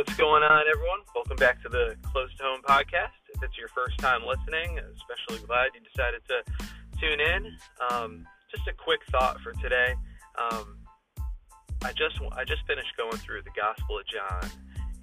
What's 0.00 0.16
going 0.16 0.42
on, 0.42 0.64
everyone? 0.66 1.00
Welcome 1.14 1.36
back 1.36 1.60
to 1.60 1.68
the 1.68 1.94
Close 2.10 2.34
to 2.38 2.42
Home 2.44 2.62
podcast. 2.66 3.20
If 3.34 3.42
it's 3.42 3.58
your 3.58 3.68
first 3.68 3.98
time 3.98 4.22
listening, 4.24 4.80
especially 4.96 5.46
glad 5.46 5.72
you 5.74 5.80
decided 5.84 6.22
to 6.24 6.40
tune 6.98 7.20
in. 7.20 7.52
Um, 7.90 8.26
just 8.50 8.66
a 8.66 8.72
quick 8.72 9.00
thought 9.10 9.38
for 9.42 9.52
today. 9.60 9.92
Um, 10.40 10.78
I 11.84 11.92
just 11.92 12.18
I 12.32 12.44
just 12.44 12.66
finished 12.66 12.96
going 12.96 13.18
through 13.18 13.42
the 13.42 13.50
Gospel 13.54 13.98
of 13.98 14.06
John, 14.06 14.50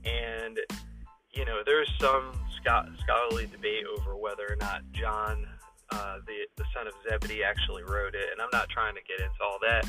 and 0.04 0.58
you 1.30 1.46
know 1.46 1.62
there's 1.64 1.94
some 2.02 2.34
scholarly 2.60 3.46
debate 3.46 3.86
over 3.86 4.18
whether 4.18 4.50
or 4.50 4.56
not 4.60 4.82
John, 4.94 5.46
uh, 5.92 6.18
the 6.26 6.48
the 6.58 6.66
son 6.74 6.88
of 6.88 6.94
Zebedee, 7.08 7.44
actually 7.44 7.84
wrote 7.84 8.16
it, 8.16 8.30
and 8.32 8.42
I'm 8.42 8.50
not 8.52 8.68
trying 8.70 8.96
to 8.96 9.02
get 9.08 9.20
into 9.20 9.44
all 9.46 9.60
that. 9.62 9.88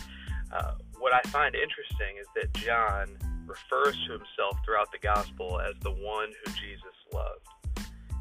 Uh, 0.52 0.75
what 0.98 1.15
I 1.15 1.23
find 1.30 1.55
interesting 1.55 2.20
is 2.20 2.27
that 2.37 2.52
John 2.52 3.16
refers 3.48 3.97
to 4.07 4.12
himself 4.12 4.59
throughout 4.65 4.93
the 4.93 4.98
gospel 4.98 5.61
as 5.61 5.75
the 5.83 5.91
one 5.91 6.29
who 6.45 6.52
Jesus 6.52 6.97
loved. 7.12 7.48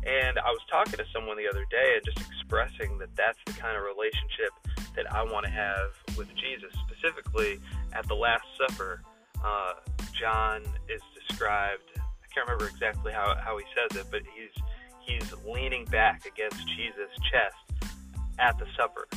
And 0.05 0.39
I 0.39 0.49
was 0.49 0.61
talking 0.71 0.93
to 0.93 1.05
someone 1.13 1.35
the 1.35 1.49
other 1.49 1.65
day 1.69 1.99
and 1.99 2.05
just 2.05 2.19
expressing 2.19 2.97
that 2.99 3.13
that's 3.15 3.39
the 3.45 3.53
kind 3.53 3.75
of 3.75 3.83
relationship 3.83 4.51
that 4.95 5.11
I 5.13 5.23
want 5.23 5.45
to 5.45 5.51
have 5.51 5.91
with 6.17 6.33
Jesus. 6.35 6.71
Specifically, 6.87 7.59
at 7.93 8.07
the 8.07 8.15
Last 8.15 8.45
Supper, 8.57 9.01
uh, 9.43 9.73
John 10.19 10.63
is 10.87 11.01
described. 11.27 11.83
I 11.97 12.27
can't 12.33 12.47
remember 12.47 12.67
exactly 12.67 13.11
how, 13.11 13.35
how 13.43 13.57
he 13.57 13.65
says 13.75 13.99
it, 13.99 14.07
but 14.09 14.21
he's 14.33 14.63
he's 15.07 15.33
leaning 15.45 15.85
back 15.85 16.25
against 16.25 16.67
Jesus' 16.75 17.11
chest 17.31 17.95
at 18.39 18.57
the 18.59 18.65
supper, 18.77 19.07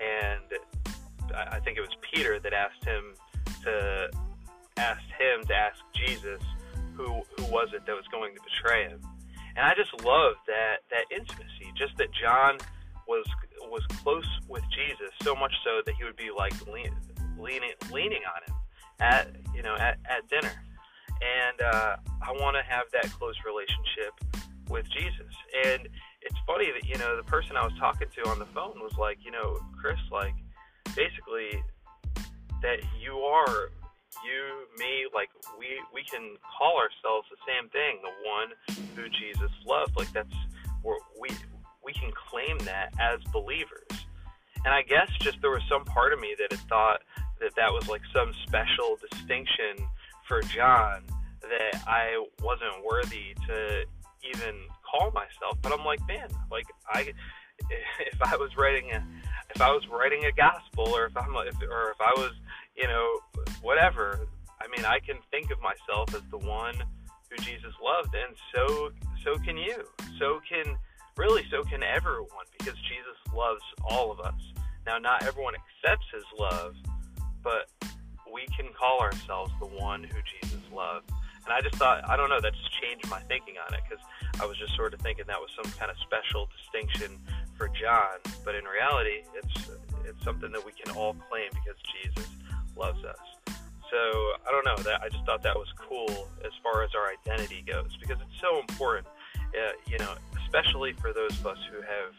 and 0.00 0.60
I 1.34 1.60
think 1.60 1.76
it 1.76 1.80
was 1.80 1.90
Peter 2.12 2.38
that 2.38 2.52
asked 2.52 2.84
him 2.84 3.14
to 3.64 4.10
asked 4.76 5.10
him 5.18 5.44
to 5.46 5.54
ask 5.54 5.78
Jesus 5.94 6.42
who 6.94 7.22
who 7.36 7.44
was 7.52 7.68
it 7.74 7.86
that 7.86 7.94
was 7.94 8.06
going 8.10 8.34
to 8.34 8.40
betray 8.42 8.88
him. 8.88 9.00
And 9.56 9.66
I 9.66 9.74
just 9.74 9.92
love 10.04 10.34
that 10.46 10.84
that 10.90 11.04
intimacy, 11.10 11.72
just 11.76 11.96
that 11.98 12.08
John 12.12 12.58
was 13.08 13.26
was 13.62 13.84
close 14.02 14.28
with 14.48 14.62
Jesus 14.70 15.10
so 15.22 15.34
much 15.34 15.52
so 15.64 15.82
that 15.84 15.94
he 15.96 16.04
would 16.04 16.16
be 16.16 16.30
like 16.36 16.54
lean, 16.66 16.94
leaning 17.38 17.72
leaning 17.92 18.22
on 18.24 18.42
him 18.46 18.56
at 19.00 19.36
you 19.54 19.62
know 19.62 19.74
at, 19.74 19.98
at 20.08 20.28
dinner. 20.28 20.52
And 21.20 21.60
uh, 21.60 21.96
I 22.22 22.32
want 22.32 22.56
to 22.56 22.62
have 22.62 22.84
that 22.92 23.12
close 23.12 23.36
relationship 23.44 24.14
with 24.70 24.88
Jesus. 24.88 25.34
And 25.66 25.88
it's 26.22 26.38
funny 26.46 26.70
that 26.72 26.88
you 26.88 26.96
know 26.96 27.16
the 27.16 27.24
person 27.24 27.56
I 27.56 27.64
was 27.64 27.74
talking 27.78 28.08
to 28.14 28.28
on 28.30 28.38
the 28.38 28.46
phone 28.46 28.78
was 28.80 28.96
like, 28.98 29.18
you 29.24 29.30
know, 29.30 29.58
Chris, 29.80 29.98
like 30.10 30.34
basically 30.94 31.62
that 32.62 32.78
you 33.00 33.18
are 33.18 33.70
you, 34.24 34.66
me, 34.78 35.06
like 35.14 35.30
we 35.58 35.80
we 35.94 36.02
can 36.04 36.36
call 36.42 36.76
ourselves 36.76 37.28
the 37.30 37.40
same 37.46 37.68
thing, 37.70 38.00
the 38.02 38.14
one 38.26 38.50
who 38.96 39.08
Jesus 39.08 39.50
loved. 39.66 39.96
Like 39.96 40.12
that's 40.12 40.34
we 41.20 41.28
we 41.84 41.92
can 41.92 42.10
claim 42.12 42.58
that 42.66 42.92
as 43.00 43.20
believers. 43.32 43.88
And 44.64 44.74
I 44.74 44.82
guess 44.82 45.08
just 45.20 45.40
there 45.40 45.50
was 45.50 45.62
some 45.68 45.84
part 45.84 46.12
of 46.12 46.20
me 46.20 46.34
that 46.38 46.52
had 46.52 46.68
thought 46.68 47.02
that 47.40 47.54
that 47.56 47.72
was 47.72 47.88
like 47.88 48.02
some 48.14 48.32
special 48.46 48.98
distinction 49.10 49.86
for 50.28 50.42
John 50.42 51.02
that 51.42 51.82
I 51.86 52.22
wasn't 52.42 52.84
worthy 52.84 53.34
to 53.48 53.84
even 54.22 54.54
call 54.84 55.10
myself. 55.12 55.56
But 55.62 55.72
I'm 55.72 55.84
like, 55.84 56.00
man, 56.06 56.28
like 56.50 56.66
I 56.88 57.12
if 58.12 58.22
I 58.22 58.36
was 58.36 58.50
writing 58.56 58.90
a 58.92 59.02
if 59.54 59.60
I 59.60 59.70
was 59.70 59.86
writing 59.88 60.24
a 60.26 60.32
gospel 60.32 60.88
or 60.94 61.06
if 61.06 61.16
I'm 61.16 61.34
if, 61.46 61.56
or 61.62 61.90
if 61.90 62.00
I 62.00 62.12
was 62.16 62.32
you 62.80 62.88
know, 62.88 63.20
whatever. 63.60 64.26
I 64.60 64.66
mean, 64.74 64.84
I 64.84 64.98
can 65.00 65.16
think 65.30 65.50
of 65.50 65.58
myself 65.60 66.14
as 66.14 66.22
the 66.30 66.38
one 66.38 66.74
who 67.30 67.36
Jesus 67.44 67.74
loved, 67.82 68.14
and 68.14 68.34
so 68.54 68.90
so 69.24 69.38
can 69.38 69.56
you. 69.56 69.84
So 70.18 70.40
can 70.48 70.76
really 71.16 71.44
so 71.50 71.62
can 71.62 71.82
everyone 71.82 72.46
because 72.58 72.78
Jesus 72.80 73.18
loves 73.34 73.62
all 73.88 74.10
of 74.10 74.20
us. 74.20 74.40
Now, 74.86 74.98
not 74.98 75.22
everyone 75.24 75.54
accepts 75.54 76.06
His 76.12 76.24
love, 76.38 76.74
but 77.42 77.68
we 78.32 78.46
can 78.56 78.72
call 78.78 79.00
ourselves 79.00 79.52
the 79.60 79.66
one 79.66 80.04
who 80.04 80.16
Jesus 80.40 80.62
loved. 80.72 81.10
And 81.44 81.52
I 81.52 81.60
just 81.60 81.76
thought, 81.76 82.08
I 82.08 82.16
don't 82.16 82.28
know, 82.28 82.40
that 82.40 82.52
just 82.52 82.80
changed 82.80 83.08
my 83.08 83.20
thinking 83.20 83.54
on 83.66 83.74
it 83.74 83.80
because 83.88 84.04
I 84.40 84.46
was 84.46 84.56
just 84.56 84.76
sort 84.76 84.94
of 84.94 85.00
thinking 85.00 85.24
that 85.26 85.40
was 85.40 85.50
some 85.56 85.70
kind 85.72 85.90
of 85.90 85.96
special 85.98 86.48
distinction 86.56 87.18
for 87.56 87.68
John, 87.68 88.16
but 88.44 88.54
in 88.54 88.64
reality, 88.64 89.24
it's 89.36 89.68
it's 90.04 90.24
something 90.24 90.50
that 90.52 90.64
we 90.64 90.72
can 90.72 90.94
all 90.96 91.14
claim 91.28 91.50
because 91.52 91.76
Jesus 92.02 92.28
loves 92.76 93.04
us. 93.04 93.18
So 93.90 93.98
I 94.46 94.52
don't 94.52 94.64
know 94.64 94.82
that 94.84 95.02
I 95.02 95.08
just 95.08 95.24
thought 95.26 95.42
that 95.42 95.56
was 95.56 95.66
cool 95.76 96.28
as 96.44 96.52
far 96.62 96.84
as 96.84 96.90
our 96.94 97.10
identity 97.10 97.64
goes 97.66 97.96
because 98.00 98.18
it's 98.22 98.40
so 98.40 98.60
important, 98.60 99.06
uh, 99.50 99.72
you 99.86 99.98
know, 99.98 100.14
especially 100.46 100.92
for 100.92 101.12
those 101.12 101.32
of 101.40 101.46
us 101.46 101.58
who 101.72 101.82
have 101.82 102.14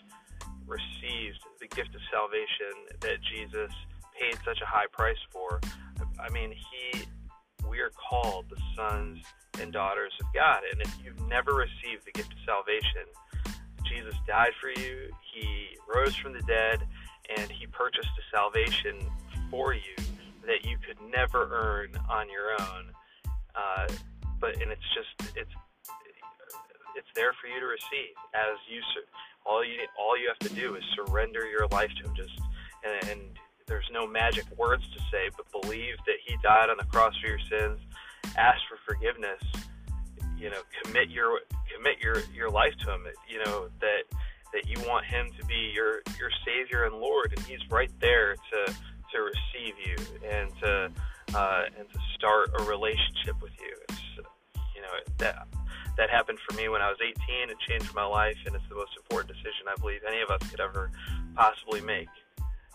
received 0.67 1.39
the 1.61 1.67
gift 1.67 1.95
of 1.95 2.01
salvation 2.11 2.75
that 2.99 3.23
Jesus 3.23 3.71
paid 4.19 4.35
such 4.43 4.59
a 4.61 4.65
high 4.65 4.87
price 4.91 5.19
for. 5.31 5.61
I 6.19 6.29
mean, 6.29 6.51
he 6.51 7.05
we 7.69 7.79
are 7.79 7.91
called 8.09 8.45
the 8.49 8.59
sons 8.75 9.23
and 9.61 9.71
daughters 9.71 10.11
of 10.19 10.27
God, 10.33 10.59
and 10.73 10.81
if 10.81 10.93
you've 11.03 11.25
never 11.29 11.53
received 11.53 12.03
the 12.05 12.11
gift 12.11 12.33
of 12.33 12.39
salvation, 12.45 13.07
Jesus 13.87 14.15
died 14.27 14.51
for 14.59 14.69
you. 14.69 15.09
He 15.33 15.77
rose 15.87 16.15
from 16.15 16.33
the 16.33 16.41
dead, 16.41 16.85
and 17.37 17.49
he 17.49 17.65
purchased 17.67 18.09
a 18.19 18.35
salvation 18.35 19.09
for 19.49 19.73
you 19.73 19.95
that 20.45 20.65
you 20.65 20.77
could 20.85 20.97
never 21.09 21.49
earn 21.51 21.95
on 22.09 22.27
your 22.29 22.51
own. 22.59 22.91
Uh, 23.55 23.87
but 24.39 24.59
and 24.61 24.71
it's 24.71 24.89
just 24.93 25.37
it's 25.37 25.53
it's 26.95 27.07
there 27.15 27.33
for 27.39 27.47
you 27.47 27.59
to 27.59 27.67
receive 27.67 28.15
as 28.33 28.57
you 28.67 28.81
all 29.45 29.63
you 29.63 29.77
all 29.97 30.17
you 30.17 30.27
have 30.27 30.39
to 30.39 30.53
do 30.55 30.75
is 30.75 30.83
surrender 30.95 31.47
your 31.47 31.67
life 31.67 31.91
to 32.01 32.09
him 32.09 32.15
just 32.15 32.33
and, 32.83 33.09
and 33.09 33.21
there's 33.67 33.89
no 33.93 34.07
magic 34.07 34.45
words 34.57 34.83
to 34.93 34.99
say 35.11 35.29
but 35.37 35.45
believe 35.61 35.95
that 36.05 36.17
he 36.25 36.35
died 36.43 36.69
on 36.69 36.77
the 36.77 36.85
cross 36.85 37.13
for 37.21 37.27
your 37.27 37.39
sins 37.49 37.79
ask 38.37 38.59
for 38.67 38.77
forgiveness 38.85 39.41
you 40.37 40.49
know 40.49 40.61
commit 40.83 41.09
your 41.09 41.39
commit 41.73 41.99
your 42.01 42.21
your 42.33 42.49
life 42.49 42.73
to 42.83 42.91
him 42.91 43.05
you 43.29 43.37
know 43.45 43.69
that 43.79 44.03
that 44.53 44.67
you 44.67 44.77
want 44.87 45.05
him 45.05 45.29
to 45.39 45.45
be 45.45 45.71
your 45.73 46.01
your 46.19 46.31
savior 46.45 46.85
and 46.85 46.95
lord 46.95 47.33
and 47.35 47.45
he's 47.45 47.61
right 47.69 47.91
there 47.99 48.35
to 48.35 48.73
to 49.11 49.21
receive 49.21 49.75
you 49.85 49.95
and 50.27 50.49
to 50.61 50.91
uh, 51.35 51.63
and 51.77 51.89
to 51.89 51.99
start 52.15 52.51
a 52.59 52.63
relationship 52.63 53.41
with 53.41 53.53
you. 53.59 53.75
It's 53.89 54.01
you 54.75 54.81
know 54.81 54.89
that 55.17 55.47
that 55.97 56.09
happened 56.09 56.39
for 56.47 56.55
me 56.55 56.69
when 56.69 56.81
I 56.81 56.89
was 56.89 56.97
18. 57.01 57.49
It 57.49 57.57
changed 57.67 57.93
my 57.93 58.05
life, 58.05 58.37
and 58.45 58.55
it's 58.55 58.67
the 58.69 58.75
most 58.75 58.95
important 58.97 59.35
decision 59.35 59.67
I 59.69 59.79
believe 59.79 60.01
any 60.07 60.21
of 60.21 60.29
us 60.29 60.41
could 60.49 60.59
ever 60.59 60.91
possibly 61.35 61.81
make. 61.81 62.09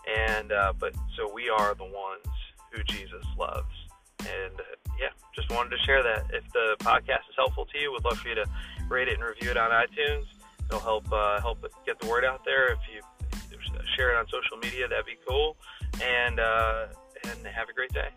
And 0.07 0.51
uh, 0.51 0.73
but 0.79 0.95
so 1.17 1.31
we 1.33 1.49
are 1.49 1.75
the 1.75 1.83
ones 1.83 2.27
who 2.71 2.83
Jesus 2.83 3.25
loves, 3.37 3.73
and 4.19 4.53
uh, 4.59 4.75
yeah, 4.99 5.09
just 5.35 5.51
wanted 5.51 5.71
to 5.71 5.79
share 5.85 6.03
that. 6.03 6.25
If 6.33 6.51
the 6.53 6.75
podcast 6.79 7.27
is 7.29 7.35
helpful 7.35 7.65
to 7.65 7.79
you, 7.79 7.91
would 7.91 8.05
love 8.05 8.17
for 8.17 8.29
you 8.29 8.35
to 8.35 8.45
rate 8.87 9.07
it 9.07 9.15
and 9.15 9.23
review 9.23 9.51
it 9.51 9.57
on 9.57 9.71
iTunes. 9.71 10.25
It'll 10.69 10.79
help 10.79 11.11
uh, 11.11 11.41
help 11.41 11.65
get 11.85 11.99
the 11.99 12.07
word 12.07 12.23
out 12.23 12.45
there. 12.45 12.71
If 12.71 12.79
you 12.93 13.01
share 13.95 14.11
it 14.13 14.17
on 14.17 14.25
social 14.27 14.57
media, 14.57 14.87
that'd 14.87 15.05
be 15.05 15.17
cool 15.27 15.57
and 16.01 16.39
uh, 16.39 16.87
and 17.23 17.47
have 17.47 17.69
a 17.69 17.73
great 17.73 17.91
day. 17.93 18.09